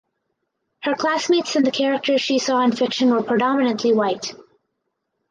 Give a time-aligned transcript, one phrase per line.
[0.81, 4.33] Her classmates and the characters she saw in fiction were predominantly white.